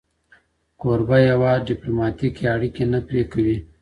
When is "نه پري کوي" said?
2.93-3.57